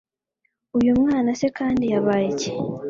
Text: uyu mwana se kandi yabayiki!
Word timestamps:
uyu 0.77 0.91
mwana 1.01 1.29
se 1.39 1.47
kandi 1.57 1.83
yabayiki! 1.93 2.49